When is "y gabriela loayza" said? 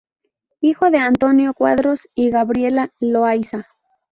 2.15-3.67